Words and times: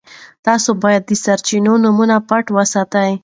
تاسي 0.45 0.71
باید 0.83 1.03
د 1.05 1.11
سرچینو 1.23 1.73
نومونه 1.83 2.15
پټ 2.29 2.45
وساتئ. 2.55 3.11